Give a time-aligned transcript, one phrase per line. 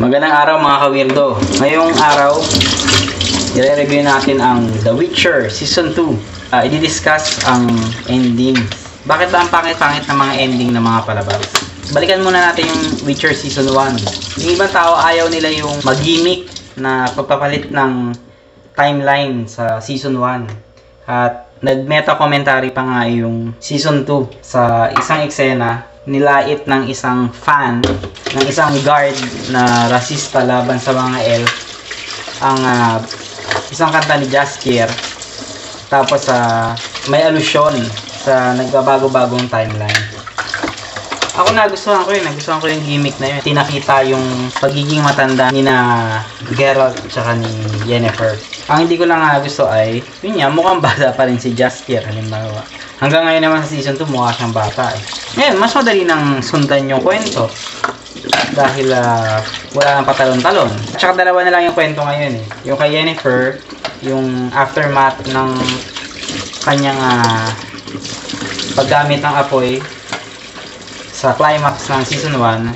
[0.00, 1.26] Magandang araw mga kawirdo.
[1.60, 2.40] Ngayong araw,
[3.52, 6.56] i-review natin ang The Witcher Season 2.
[6.56, 7.68] Uh, i-discuss ang
[8.08, 8.56] ending.
[9.04, 11.44] Bakit ba ang pangit-pangit ng mga ending ng mga palabas?
[11.92, 14.40] Balikan muna natin yung Witcher Season 1.
[14.40, 16.48] Yung ibang tao ayaw nila yung mag-gimmick
[16.80, 18.16] na pagpapalit ng
[18.72, 21.12] timeline sa Season 1.
[21.12, 27.84] At nag-meta commentary pa nga yung Season 2 sa isang eksena nilait ng isang fan
[28.32, 29.16] ng isang guard
[29.52, 31.52] na rasista laban sa mga elf
[32.40, 32.96] ang ah,
[33.68, 34.88] isang kanta ni Jaskier.
[35.90, 36.70] Tapos sa
[37.10, 37.76] may alusyon
[38.20, 40.09] sa nagbabago-bagong timeline
[41.40, 43.40] ako nagustuhan ko yun nagustuhan ko yung gimmick na yun.
[43.40, 45.76] Tinakita yung pagiging matanda ni na
[46.52, 47.48] Geralt tsaka ni
[47.88, 48.36] Yennefer.
[48.68, 52.60] Ang hindi ko lang gusto ay yun nga mukhang bata pa rin si Jaskier halimbawa.
[53.00, 55.00] Hanggang ngayon naman sa season 2 mukha siyang bata eh.
[55.40, 57.48] Ngayon mas madali nang sundan yung kwento.
[58.52, 59.40] Dahil ah,
[59.72, 60.70] wala nang patalon-talon.
[61.00, 62.46] Tsaka dalawa na lang yung kwento ngayon eh.
[62.68, 63.64] Yung kay Yennefer,
[64.04, 65.50] yung aftermath ng
[66.60, 67.48] kanyang ah,
[68.76, 69.80] paggamit ng apoy
[71.20, 72.72] sa climax ng season 1.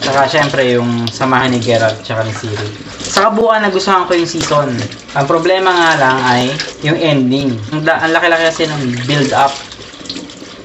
[0.00, 2.68] Tsaka syempre yung samahan ni Geralt tsaka ni Ciri.
[3.04, 4.72] Sa kabuuan nagustuhan ko yung season.
[5.12, 6.42] Ang problema nga lang ay
[6.80, 7.52] yung ending.
[7.68, 9.52] Ang, ang laki-laki kasi ng build up.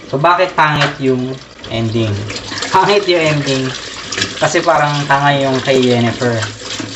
[0.08, 1.36] So bakit pangit yung
[1.68, 2.16] ending?
[2.74, 3.68] Pangit yung ending
[4.40, 6.40] kasi parang tanga yung kay Yennefer.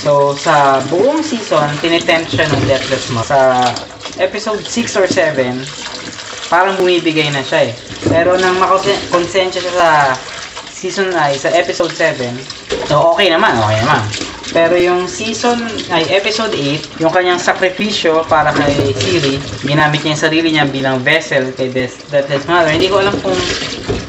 [0.02, 3.30] So, sa buong season, tinetempt siya ng Deathless Monk.
[3.30, 3.70] Sa
[4.18, 5.62] episode 6 or 7,
[6.52, 7.74] parang bumibigay na siya eh.
[8.12, 9.90] Pero nang makonsensya siya sa
[10.68, 12.36] season ay sa episode 7,
[12.92, 14.04] so okay naman, okay naman.
[14.52, 15.64] Pero yung season,
[15.96, 21.00] ay episode 8, yung kanyang sakripisyo para kay Ciri, ginamit niya yung sarili niya bilang
[21.00, 22.76] vessel kay Death, Deathless Mother.
[22.76, 23.38] Hindi ko alam kung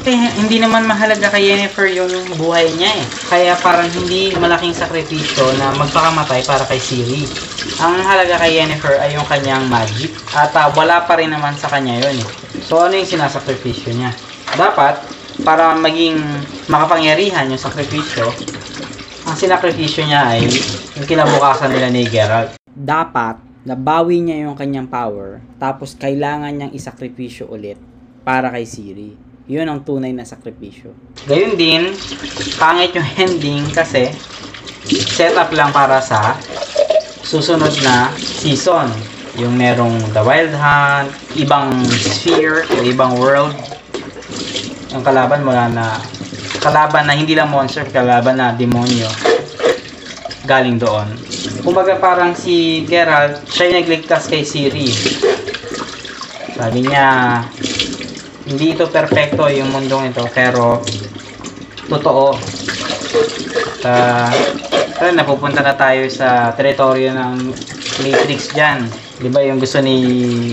[0.03, 3.05] eh, hindi naman mahalaga kay Yennefer yung buhay niya eh.
[3.31, 7.23] Kaya parang hindi malaking sakripisyo na magpakamatay para kay Ciri.
[7.79, 10.11] Ang halaga kay Yennefer ay yung kanyang magic.
[10.35, 12.27] At ah, wala pa rin naman sa kanya yun eh.
[12.67, 14.11] So ano yung sinasakripisyo niya?
[14.59, 14.99] Dapat,
[15.41, 16.19] para maging
[16.67, 18.27] makapangyarihan yung sakripisyo,
[19.23, 20.45] ang sinakripisyo niya ay
[20.99, 22.59] yung kinabukasan nila ni Geralt.
[22.69, 27.79] Dapat, nabawi niya yung kanyang power, tapos kailangan niyang isakripisyo ulit
[28.27, 29.22] para kay Ciri.
[29.43, 30.95] Yun ang tunay na sakripisyo.
[31.27, 31.91] Gayun din,
[32.55, 34.07] pangit yung ending kasi
[34.87, 36.39] setup lang para sa
[37.27, 38.87] susunod na season.
[39.35, 43.51] Yung merong The Wild Hunt, ibang sphere, ibang world.
[44.95, 45.99] Yung kalaban mula na
[46.63, 49.09] kalaban na hindi lang monster, kalaban na demonyo
[50.43, 51.07] galing doon.
[51.63, 54.91] Kumbaga parang si Geralt, siya yung nagligtas kay Ciri.
[56.53, 57.39] Sabi niya,
[58.43, 60.83] hindi ito perfecto yung mundong ito, pero
[61.87, 62.35] totoo.
[63.83, 63.93] Sa,
[64.99, 67.33] uh, napupunta na tayo sa teritoryo ng
[68.03, 68.87] Matrix dyan.
[69.19, 69.97] Di ba yung gusto ni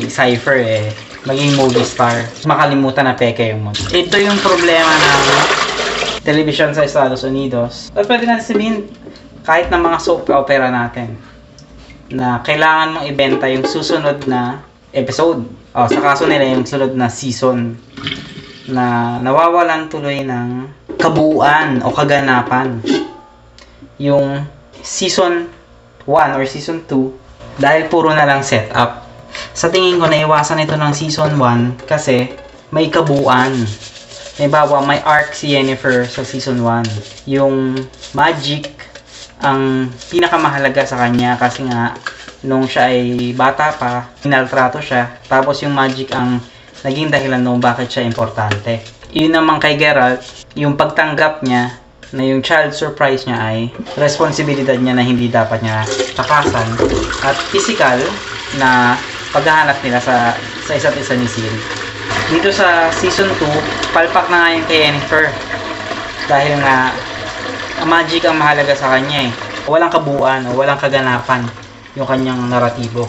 [0.06, 0.92] Cypher eh,
[1.26, 2.26] maging movie star.
[2.46, 3.80] Makalimutan na peke yung mundo.
[3.90, 5.22] Ito yung problema ng
[6.22, 7.88] television sa Estados Unidos.
[7.96, 8.76] At pwede natin sabihin,
[9.42, 11.16] kahit ng mga soap opera natin,
[12.10, 15.46] na kailangan mong ibenta yung susunod na episode.
[15.70, 17.78] O, sa kaso nila yung sunod na season
[18.66, 20.66] na nawawalan tuloy ng
[20.98, 22.82] kabuuan o kaganapan.
[24.03, 24.42] Yung
[24.82, 25.47] season
[26.10, 29.06] 1 or season 2 dahil puro na lang setup.
[29.54, 32.34] Sa tingin ko, naiwasan ito ng season 1 kasi
[32.75, 33.54] may kabuuan.
[34.42, 37.31] Halimbawa, may arc si Yennefer sa season 1.
[37.31, 37.78] Yung
[38.10, 38.75] magic
[39.38, 41.94] ang pinakamahalaga sa kanya kasi nga
[42.44, 45.20] nung siya ay bata pa, inaltrato siya.
[45.28, 46.40] Tapos yung magic ang
[46.80, 48.80] naging dahilan nung bakit siya importante.
[49.12, 50.22] Yun naman kay Geralt,
[50.56, 51.76] yung pagtanggap niya
[52.10, 53.58] na yung child surprise niya ay
[53.94, 55.86] responsibilidad niya na hindi dapat niya
[56.18, 56.66] takasan
[57.22, 57.98] at physical
[58.58, 58.98] na
[59.30, 60.34] paghahanap nila sa
[60.66, 61.60] sa isa't isa ni Ciri.
[62.30, 65.30] Dito sa season 2, palpak na nga yung kay Yennefer.
[66.30, 66.94] Dahil nga,
[67.82, 69.32] ang magic ang mahalaga sa kanya eh.
[69.66, 71.46] Walang kabuuan walang kaganapan
[71.98, 73.06] yung kanyang naratibo.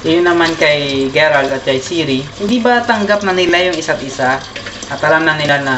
[0.00, 4.40] Yun naman kay Geralt at kay Ciri, hindi ba tanggap na nila yung isa't isa
[4.88, 5.74] at alam na nila na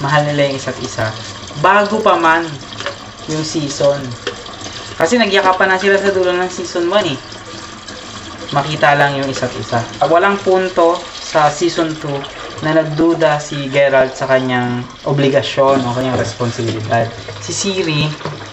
[0.00, 1.12] mahal nila yung isa't isa
[1.60, 2.48] bago pa man
[3.28, 4.00] yung season.
[4.96, 7.18] Kasi nagyakapan na sila sa dulo ng season 1 eh.
[8.52, 9.80] Makita lang yung isa't isa.
[10.04, 17.08] Walang punto sa season 2 na nagduda si Geralt sa kanyang obligasyon o kanyang responsibilidad.
[17.42, 18.06] Si Ciri,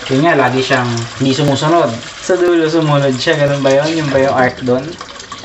[0.10, 0.90] yun nga, lagi siyang
[1.22, 1.94] hindi sumusunod.
[2.26, 4.02] Sa dulo sumunod siya, ganun ba yun?
[4.02, 4.82] Yung ba yung arc doon?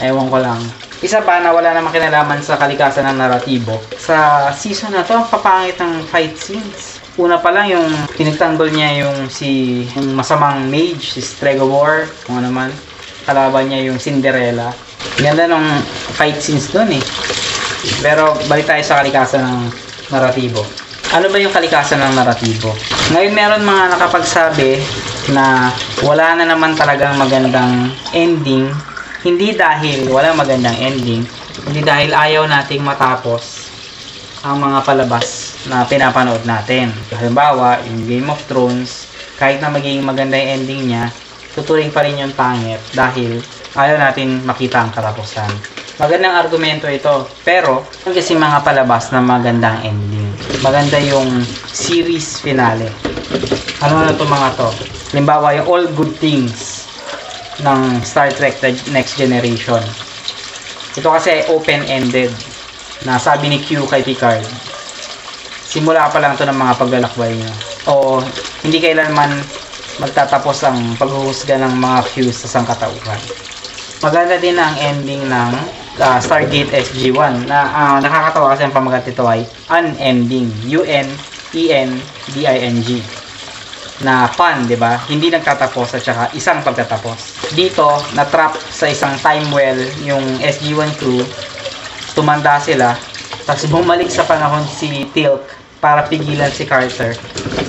[0.00, 0.60] Ewan ko lang.
[1.04, 3.76] Isa pa na wala namang kinalaman sa kalikasan ng naratibo.
[4.00, 6.96] Sa season na to, ang papangit ng fight scenes.
[7.14, 7.86] una pa lang yung
[8.18, 12.72] pinagtanggol niya yung si yung masamang mage, si Stregobor, kung ano man.
[13.28, 14.72] Kalaban niya yung Cinderella.
[15.20, 15.84] Ganda nung
[16.16, 17.04] fight scenes doon eh.
[18.00, 19.60] Pero balik tayo sa kalikasan ng
[20.08, 20.64] naratibo.
[21.12, 22.72] Ano ba yung kalikasan ng naratibo?
[23.12, 24.80] Ngayon meron mga nakapagsabi
[25.36, 25.68] na
[26.00, 28.72] wala na naman talagang magandang ending.
[29.20, 31.20] Hindi dahil wala magandang ending,
[31.68, 33.68] hindi dahil ayaw nating matapos
[34.44, 36.92] ang mga palabas na pinapanood natin.
[37.12, 39.08] Halimbawa, yung Game of Thrones,
[39.40, 41.08] kahit na magiging maganda yung ending niya,
[41.56, 43.40] tuturing pa rin yung pangit dahil
[43.76, 45.73] ayaw natin makita ang katapusan.
[45.94, 47.30] Magandang argumento ito.
[47.46, 50.26] Pero, kasi mga palabas na magandang ending.
[50.58, 52.90] Maganda yung series finale.
[53.78, 54.74] Ano na to mga to?
[55.14, 56.90] Halimbawa, yung All Good Things
[57.62, 59.78] ng Star Trek The Next Generation.
[60.98, 62.34] Ito kasi open-ended
[63.06, 64.42] na sabi ni Q kay Picard.
[65.70, 67.54] Simula pa lang to ng mga paglalakbay niya.
[67.86, 68.18] O
[68.66, 69.30] hindi kailanman
[70.02, 73.22] magtatapos ang paghuhusga ng mga Q sa sangkatauhan.
[74.02, 79.26] Maganda din ang ending ng uh, Stargate SG-1 na uh, nakakatawa kasi ang pamagat nito
[79.26, 80.50] ay unending.
[80.70, 82.88] U-N-E-N-D-I-N-G
[84.02, 84.98] na fun, 'di ba?
[85.06, 87.54] Hindi nagtatapos at saka isang pagtatapos.
[87.54, 87.86] Dito,
[88.18, 91.22] na-trap sa isang time well yung SG-1 crew.
[92.18, 92.98] Tumanda sila.
[93.46, 95.46] Tapos bumalik sa panahon si Tilk
[95.78, 97.14] para pigilan si Carter.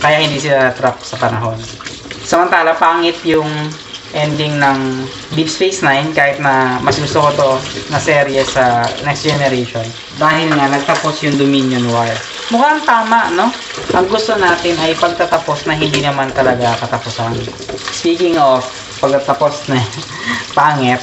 [0.01, 1.59] Kaya hindi sila na-trap sa panahon.
[2.25, 3.45] Samantala, pangit yung
[4.13, 7.49] ending ng Deep Space Nine kahit na mas gusto ko to
[7.89, 9.85] na serye sa Next Generation
[10.21, 12.11] dahil nga nagtapos yung Dominion War.
[12.53, 13.49] Mukhang tama, no?
[13.97, 17.33] Ang gusto natin ay pagtatapos na hindi naman talaga katapusan.
[17.89, 18.61] Speaking of
[19.01, 19.81] pagtatapos na
[20.57, 21.01] pangit,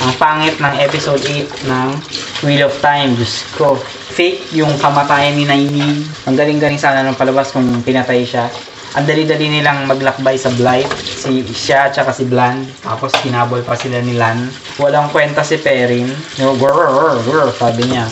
[0.00, 1.88] ang pangit ng episode 8 ng
[2.42, 3.76] Wheel of Time, Diyos ko.
[4.10, 6.02] Fake yung kamatayan ni Naini.
[6.26, 8.50] Ang galing-galing sana ng palabas kung pinatay siya
[8.90, 12.66] ang dali-dali nilang maglakbay sa Blight, si siya at si Bland.
[12.82, 14.50] Tapos kinabol pa sila ni Lan.
[14.82, 16.10] Walang kwenta si Perrin.
[16.42, 18.10] No, grrr, grrr, sabi niya.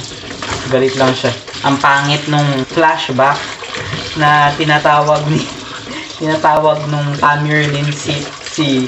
[0.70, 1.34] Galit lang siya.
[1.66, 3.34] Ang pangit nung flashback
[4.22, 5.42] na tinatawag ni
[6.22, 8.14] tinatawag nung Tamerlin si
[8.46, 8.86] si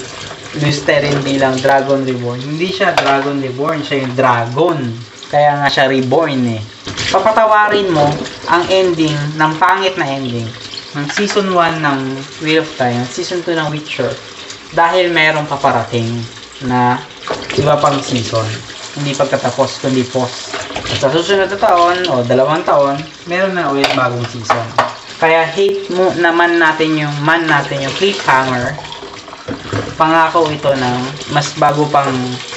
[0.62, 2.38] Lusterin bilang Dragon Reborn.
[2.38, 4.78] Hindi siya Dragon Reborn, siya yung Dragon.
[5.30, 6.62] Kaya nga siya reborn eh.
[7.10, 8.06] Papatawarin mo
[8.50, 10.46] ang ending ng pangit na ending
[10.90, 11.98] ng season 1 ng
[12.42, 14.10] Wheel of Time, season 2 ng Witcher,
[14.74, 16.18] dahil mayroong paparating
[16.66, 16.98] na
[17.54, 18.46] iba pang season.
[18.98, 20.50] Hindi pagkatapos, kundi post.
[20.74, 22.98] At sa susunod na taon, o dalawang taon,
[23.30, 24.66] meron na ulit bagong season.
[25.22, 28.74] Kaya hate mo naman natin yung, man natin yung cliffhanger,
[29.94, 30.98] pangako ito ng
[31.30, 32.10] mas bago pang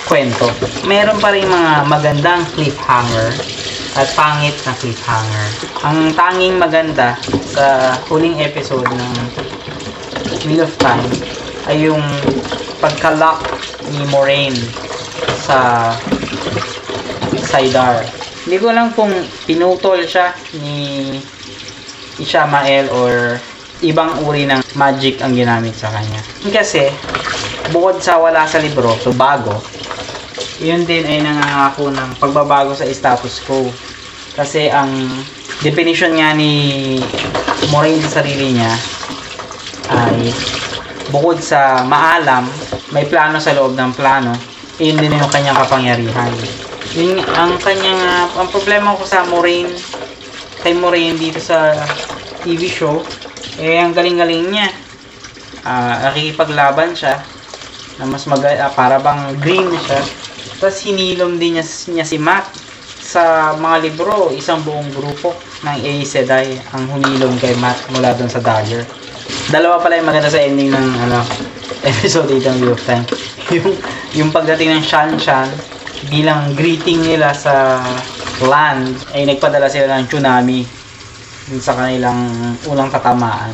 [0.09, 0.49] kwento.
[0.89, 3.37] Meron pa rin mga magandang cliffhanger
[3.93, 5.47] at pangit na cliffhanger.
[5.85, 7.13] Ang tanging maganda
[7.53, 9.13] sa huling episode ng
[10.45, 11.07] Wheel of Time
[11.69, 12.01] ay yung
[12.81, 13.45] pagka-lock
[13.93, 14.59] ni Moraine
[15.45, 15.91] sa
[17.43, 18.03] Saidar.
[18.43, 19.13] Hindi ko alam kung
[19.47, 21.15] pinutol siya ni
[22.19, 23.39] Ishamael or
[23.83, 26.19] ibang uri ng magic ang ginamit sa kanya.
[26.49, 26.91] Kasi,
[27.71, 29.59] bukod sa wala sa libro, so bago,
[30.63, 33.67] yun din ay nangangako ng pagbabago sa status quo.
[34.33, 34.89] Kasi ang
[35.59, 36.97] definition nga ni
[37.69, 38.71] Moraine sa sarili niya
[39.91, 40.31] ay
[41.11, 42.47] bukod sa maalam,
[42.95, 44.31] may plano sa loob ng plano,
[44.79, 46.31] yun din yung kanyang kapangyarihan.
[46.95, 48.01] Yun, ang kanyang,
[48.33, 49.75] ang problema ko sa Moraine,
[50.63, 51.75] kay Moraine dito sa
[52.41, 53.03] TV show,
[53.59, 54.71] eh ang galing-galing niya.
[55.63, 57.23] Uh, nakikipaglaban siya
[57.99, 60.03] na mas mag uh, para bang green siya
[60.63, 62.47] tapos hinilom din niya, niya si Matt
[63.03, 68.31] sa mga libro, isang buong grupo ng Aes Sedai ang humilom kay Matt mula doon
[68.31, 68.87] sa Dagger.
[69.51, 71.19] Dalawa pala yung maganda sa ending ng ano,
[71.91, 73.03] episode 8 ng Wheel of Time.
[73.59, 73.75] yung,
[74.15, 75.51] yung pagdating ng Shan Shan,
[76.07, 77.83] bilang greeting nila sa
[78.47, 80.63] land, ay nagpadala sila ng tsunami
[81.59, 82.23] sa kanilang
[82.71, 83.51] unang katamaan.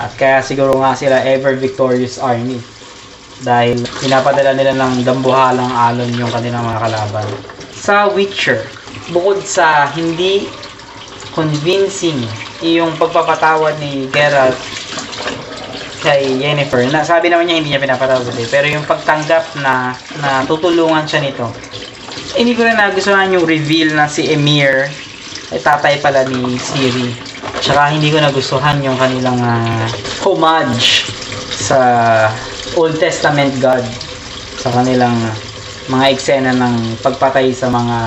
[0.00, 2.64] At kaya siguro nga sila ever victorious army
[3.44, 7.26] dahil pinapadala nila ng dambuhalang alon yung kanilang mga kalaban.
[7.72, 8.60] Sa Witcher,
[9.08, 10.44] bukod sa hindi
[11.32, 12.20] convincing
[12.60, 14.56] yung pagpapatawad ni Geralt
[16.04, 20.44] kay Yennefer, na sabi naman niya hindi niya pinapatawad eh, pero yung pagtanggap na, na
[20.44, 21.48] tutulungan siya nito,
[22.36, 24.92] eh, hindi ko rin nagustuhan yung reveal na si Emir
[25.48, 27.08] ay tatay pala ni Siri.
[27.64, 29.88] Tsaka hindi ko nagustuhan yung kanilang uh,
[30.20, 31.08] homage
[31.56, 31.80] sa
[32.74, 33.86] Old Testament God
[34.58, 35.14] sa kanilang
[35.86, 37.98] mga eksena ng pagpatay sa mga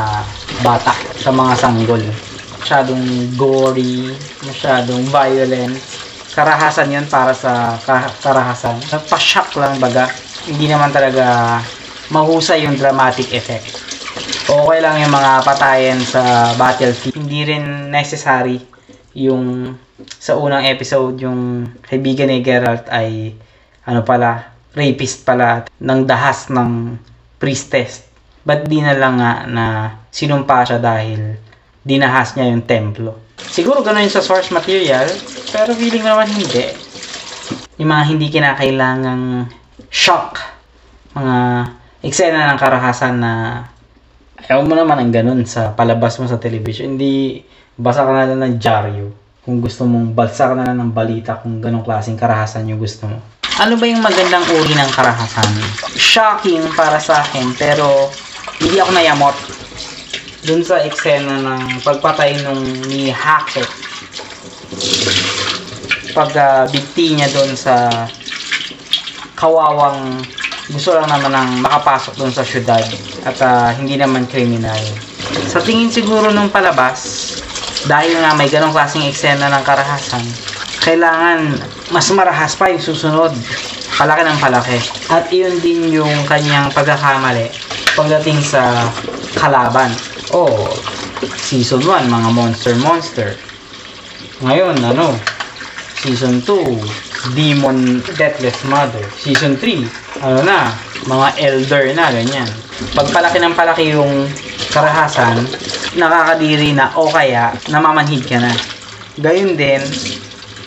[0.66, 2.04] bata, sa mga sanggol.
[2.58, 4.12] masyadong gory,
[4.44, 5.80] masyadong violent.
[6.36, 8.76] Karahasan yun para sa ka- karahasan.
[9.08, 10.12] Pa-shock lang baga.
[10.44, 11.58] Hindi naman talaga
[12.12, 13.72] mahusay yung dramatic effect.
[14.52, 17.16] Okay lang yung mga patayan sa battlefield.
[17.16, 18.60] Hindi rin necessary
[19.16, 19.72] yung
[20.20, 23.32] sa unang episode yung kaibigan ni Geralt ay
[23.88, 27.02] ano pala, rapist pala ng dahas ng
[27.42, 28.06] priestess.
[28.46, 29.66] Ba't di na lang nga na
[30.14, 31.36] sinumpa siya dahil
[31.82, 33.28] dinahas niya yung templo?
[33.42, 35.10] Siguro ganun sa source material,
[35.50, 36.66] pero feeling ko naman hindi.
[37.82, 39.50] Yung mga hindi kinakailangang
[39.90, 40.42] shock,
[41.18, 41.38] mga
[42.06, 43.32] eksena ng karahasan na
[44.48, 46.96] ayaw mo naman ang ganun sa palabas mo sa television.
[46.96, 47.42] Hindi
[47.78, 49.08] basa ka na lang ng dyaryo
[49.46, 53.08] kung gusto mong balsa ka na lang ng balita kung ganong klaseng karahasan yung gusto
[53.08, 53.37] mo.
[53.58, 55.50] Ano ba yung magandang uri ng karahasan?
[55.98, 58.14] Shocking para sa akin, pero
[58.62, 59.34] hindi ako nayamot
[60.46, 63.66] dun sa eksena ng pagpatay nung ni Hackett.
[66.14, 67.90] Pag uh, niya dun sa
[69.34, 70.22] kawawang
[70.70, 72.86] gusto lang naman ng makapasok dun sa syudad
[73.26, 74.78] at uh, hindi naman kriminal.
[75.50, 77.34] Sa tingin siguro nung palabas,
[77.90, 80.22] dahil nga may ganong klaseng eksena ng karahasan,
[80.86, 81.58] kailangan
[81.92, 83.32] mas marahas pa yung susunod.
[83.98, 84.78] Palaki ng palaki.
[85.10, 87.50] At iyon din yung kanyang pagkakamali
[87.98, 88.86] pagdating sa
[89.34, 89.90] kalaban.
[90.36, 90.70] Oh,
[91.40, 93.34] season 1, mga monster-monster.
[94.44, 95.18] Ngayon, ano,
[95.98, 99.02] season 2, Demon Deathless Mother.
[99.18, 100.70] Season 3, ano na,
[101.10, 102.50] mga elder na, ganyan.
[102.94, 104.30] Pagpalaki ng palaki yung
[104.70, 105.42] karahasan,
[105.98, 108.54] nakakadiri na o kaya namamanhid ka na.
[109.18, 109.82] Gayun din,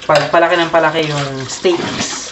[0.07, 2.31] palaki ng palaki yung stakes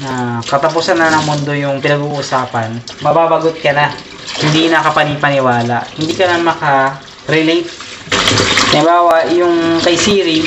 [0.00, 3.92] na katapusan na ng mundo yung pinag-uusapan, mababagot ka na.
[4.42, 5.86] Hindi na kapanipaniwala.
[5.98, 7.68] Hindi ka na maka-relate.
[8.72, 10.40] Halimbawa, yung kay Siri,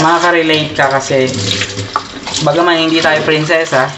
[0.00, 1.26] makaka-relate ka kasi
[2.46, 3.90] bagaman hindi tayo prinsesa,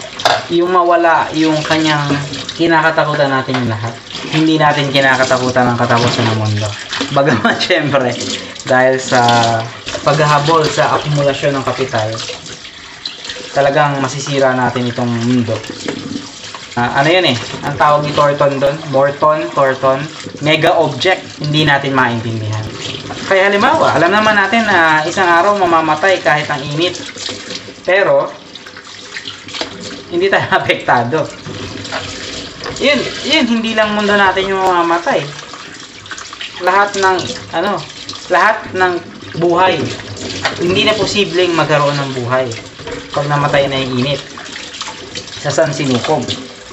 [0.49, 2.09] yung mawala yung kanyang
[2.57, 3.95] kinakatakutan natin lahat.
[4.33, 6.69] Hindi natin kinakatakutan ang katapusan ng mundo.
[7.15, 8.11] Bagaman, syempre,
[8.65, 9.23] dahil sa
[10.03, 12.11] paghahabol sa akumulasyon ng kapital,
[13.53, 15.57] talagang masisira natin itong mundo.
[16.79, 17.37] Ah, ano yun eh,
[17.67, 19.99] ang tawag ni Thornton doon, Morton, Thornton,
[20.47, 22.63] mega object, hindi natin maintindihan.
[23.27, 26.95] Kaya halimbawa, alam naman natin na isang araw mamamatay kahit ang init.
[27.83, 28.31] Pero,
[30.15, 31.27] hindi tayo apektado.
[32.79, 35.27] Yun, yun, hindi lang mundo natin yung mamamatay.
[36.63, 37.17] Lahat ng,
[37.59, 37.83] ano,
[38.31, 39.79] lahat ng buhay,
[40.59, 42.47] hindi na posibleng magkaroon ng buhay
[43.15, 44.21] pag namatay na yung init
[45.39, 46.23] sa San Sinukob.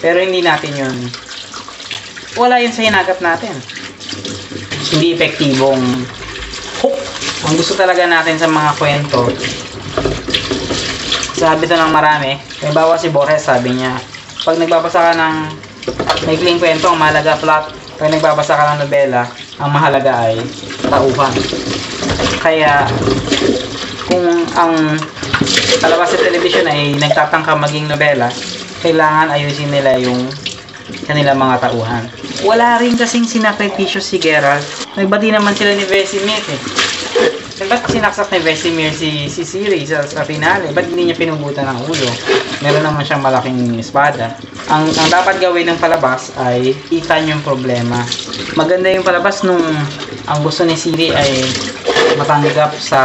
[0.02, 0.96] Pero hindi natin yun,
[2.36, 3.56] wala yun sa hinagap natin.
[4.92, 5.82] Hindi epektibong
[6.84, 6.98] hook.
[7.46, 9.30] Ang gusto talaga natin sa mga kwento,
[11.36, 13.92] sabi to ng marami, may bawa si Borges, sabi niya,
[14.48, 15.36] pag nagbabasa ka ng
[16.24, 17.76] maikling kwento, ang mahalaga plot.
[18.00, 19.28] Pag nagbabasa ka ng nobela,
[19.60, 20.40] ang mahalaga ay
[20.88, 21.36] tauhan.
[22.40, 22.86] Kaya,
[24.08, 24.74] kung ang
[25.82, 28.30] palabas sa television ay nagtatangka maging nobela,
[28.86, 30.30] kailangan ayusin nila yung
[31.10, 32.04] kanilang mga tauhan.
[32.46, 34.62] Wala rin kasing sinakripisyo si Geralt.
[34.94, 36.62] Nagbati naman sila ni Vesemir eh.
[37.56, 40.76] Ba't sinaksak ni Vesemir si, si Ciri sa, sa finale?
[40.76, 42.12] Ba't hindi niya pinugutan ng ulo?
[42.60, 44.36] Meron naman siyang malaking espada.
[44.68, 48.04] Ang, ang dapat gawin ng palabas ay itan yung problema.
[48.60, 49.64] Maganda yung palabas nung
[50.26, 51.46] ang gusto ni Ciri ay
[52.18, 53.02] matanggap sa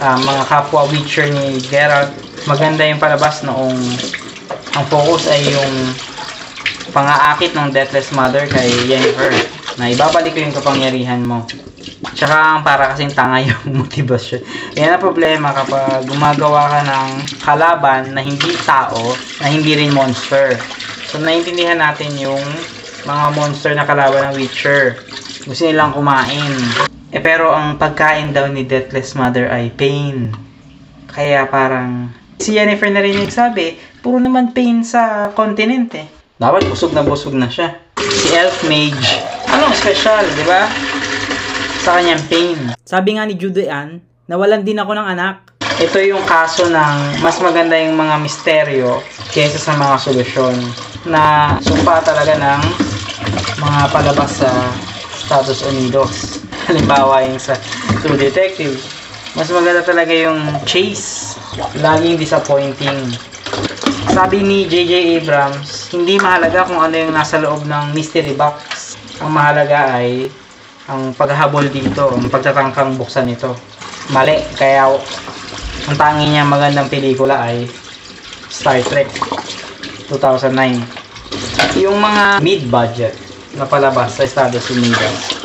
[0.00, 2.12] ah, mga kapwa Witcher ni Geralt.
[2.48, 3.76] Maganda yung palabas noong
[4.76, 5.74] ang focus ay yung
[6.92, 9.32] pangaakit ng Deathless Mother kay Yennefer
[9.76, 11.44] na ibabalik ko yung kapangyarihan mo.
[12.16, 14.40] Tsaka para kasing tanga yung motivasyon.
[14.80, 17.08] Yan ang problema kapag gumagawa ka ng
[17.44, 19.12] kalaban na hindi tao,
[19.44, 20.56] na hindi rin monster.
[21.06, 22.40] So, naiintindihan natin yung
[23.04, 24.98] mga monster na kalaban ng Witcher.
[25.46, 26.50] Gusto nilang kumain.
[27.14, 30.34] Eh, pero ang pagkain daw ni Deathless Mother ay pain.
[31.06, 32.10] Kaya parang,
[32.42, 36.10] si Yennefer na rin nagsabi, puro naman pain sa continent eh.
[36.36, 37.78] Dapat busog na busog na siya.
[38.02, 40.66] Si Elf Mage, anong special, di ba?
[41.86, 42.58] Sa kanyang pain.
[42.82, 45.54] Sabi nga ni Judy Ann, nawalan din ako ng anak.
[45.78, 48.98] Ito yung kaso ng mas maganda yung mga misteryo
[49.30, 50.58] kaysa sa mga solusyon
[51.06, 52.60] na sumpa talaga ng
[53.62, 54.50] mga palabas sa
[55.26, 56.38] Estados Unidos.
[56.70, 57.58] Halimbawa yung sa
[57.98, 58.78] True Detective.
[59.34, 61.34] Mas maganda talaga yung chase.
[61.82, 63.10] Laging disappointing.
[64.14, 65.18] Sabi ni J.J.
[65.18, 68.94] Abrams, hindi mahalaga kung ano yung nasa loob ng mystery box.
[69.18, 70.30] Ang mahalaga ay
[70.86, 73.50] ang paghahabol dito, ang pagtatangkang buksan ito.
[74.14, 74.94] Mali, kaya
[75.90, 77.66] ang tangi niya magandang pelikula ay
[78.46, 79.10] Star Trek
[80.06, 81.82] 2009.
[81.82, 83.25] Yung mga mid-budget
[83.56, 85.40] na palabas sa Estados Unidos,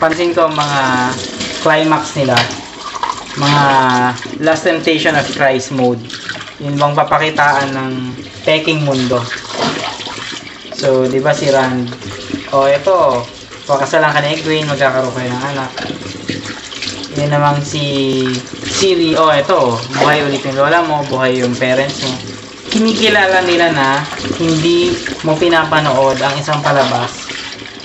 [0.00, 1.12] pansin ko mga
[1.60, 2.36] climax nila,
[3.36, 3.64] mga
[4.40, 6.00] Last Temptation of Christ mode.
[6.64, 7.92] Yun bang papakitaan ng
[8.48, 9.20] peking mundo.
[10.72, 11.88] So, di ba si Rand,
[12.52, 13.24] o oh, ito,
[13.68, 15.70] pakasalan ka ni Egwene, magkakaroon kayo ng anak.
[17.14, 17.84] Yun namang si
[18.74, 22.12] Siri, oh ito, buhay ulit yung lola mo, buhay yung parents mo.
[22.74, 24.02] Kinikilala nila na
[24.40, 24.90] hindi
[25.22, 27.23] mo pinapanood ang isang palabas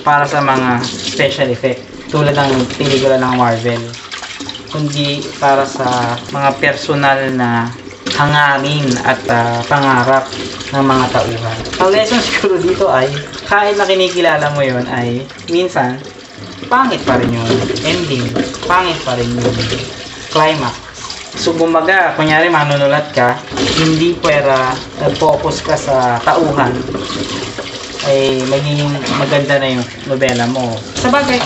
[0.00, 1.80] para sa mga special effect
[2.10, 3.82] tulad ng pelikula ng Marvel
[4.70, 7.66] kundi para sa mga personal na
[8.14, 10.30] hangarin at ah, pangarap
[10.70, 11.58] ng mga tauhan.
[11.82, 13.10] Ang lesson siguro dito ay
[13.50, 15.98] kahit na kinikilala mo yon ay minsan
[16.70, 17.50] pangit pa rin yung
[17.82, 18.30] ending.
[18.70, 19.56] Pangit pa rin yung
[20.30, 20.78] climax.
[21.40, 23.38] So, kumbaga, kunyari manunulat ka,
[23.78, 26.74] hindi pwera nag-focus ka sa tauhan,
[28.08, 28.88] ay magiging
[29.20, 30.72] maganda na yung nobela mo.
[30.96, 31.36] Sa bagay,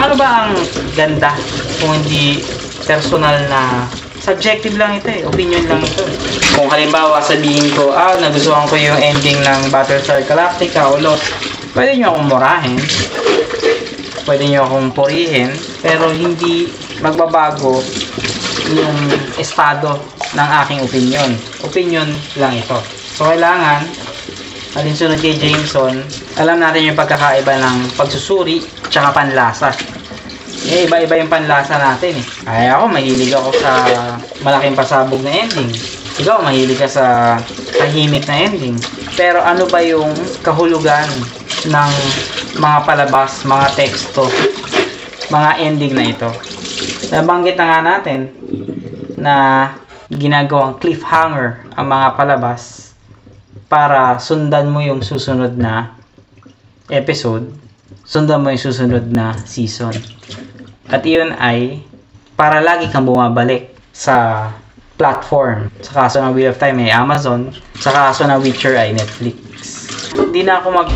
[0.00, 0.52] ano ba ang
[0.98, 1.34] ganda
[1.78, 2.42] kung hindi
[2.86, 3.86] personal na
[4.22, 6.02] subjective lang ito eh, opinion lang ito.
[6.58, 11.30] Kung halimbawa sabihin ko, ah, nagustuhan ko yung ending ng Battlestar Galactica o Lost,
[11.78, 12.78] pwede nyo akong murahin,
[14.26, 16.66] pwede nyo akong purihin, pero hindi
[16.98, 17.78] magbabago
[18.74, 18.98] yung
[19.38, 19.94] estado
[20.34, 21.30] ng aking opinion.
[21.62, 22.82] Opinion lang ito.
[23.14, 23.86] So, kailangan,
[24.76, 26.04] alinsunod kay Jameson,
[26.36, 28.60] alam natin yung pagkakaiba ng pagsusuri
[28.92, 29.72] tsaka panlasa.
[30.66, 32.26] Eh, iba-iba yung panlasa natin eh.
[32.48, 33.72] Ay, ako, mahilig ako sa
[34.44, 35.72] malaking pasabog na ending.
[36.20, 37.36] Ikaw, mahilig ka sa
[37.76, 38.76] tahimik na ending.
[39.16, 40.12] Pero ano ba yung
[40.44, 41.08] kahulugan
[41.64, 41.92] ng
[42.60, 44.28] mga palabas, mga teksto,
[45.32, 46.30] mga ending na ito?
[47.14, 48.20] Nabanggit na nga natin
[49.16, 49.34] na
[50.12, 52.85] ginagawang cliffhanger ang mga palabas
[53.66, 55.98] para sundan mo yung susunod na
[56.86, 57.50] episode,
[58.06, 59.90] sundan mo yung susunod na season.
[60.86, 61.82] At iyon ay
[62.38, 64.48] para lagi kang bumabalik sa
[64.94, 65.66] platform.
[65.82, 67.50] Sa kaso ng Wheel of Time ay Amazon,
[67.82, 69.36] sa kaso ng Witcher ay Netflix.
[70.14, 70.90] Hindi na ako mag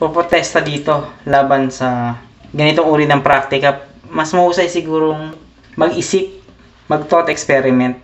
[0.00, 2.16] poprotesta dito laban sa
[2.50, 3.84] ganitong uri ng praktika.
[4.08, 5.36] Mas mahusay sigurong
[5.76, 6.40] mag-isip,
[6.88, 8.00] mag-thought experiment.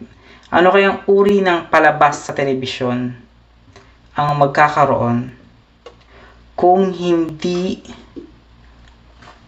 [0.53, 3.30] Ano kayang uri ng palabas sa telebisyon
[4.15, 5.31] ang magkakaroon
[6.55, 7.81] kung hindi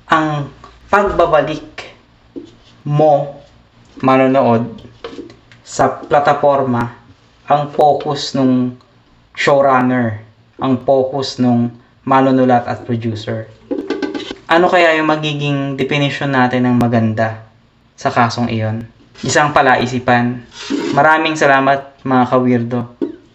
[0.09, 0.49] ang
[0.89, 1.93] pagbabalik
[2.89, 3.43] mo
[4.01, 4.81] manonood
[5.61, 7.03] sa plataforma
[7.53, 8.81] ang focus nung
[9.37, 10.25] showrunner,
[10.57, 11.69] ang focus nung
[12.09, 13.45] manunulat at producer.
[14.49, 17.45] Ano kaya yung magiging definition natin ng maganda
[17.93, 18.89] sa kasong iyon?
[19.21, 20.49] Isang palaisipan.
[20.97, 22.81] Maraming salamat mga kawirdo.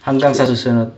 [0.01, 0.97] Hanggang sa susunod.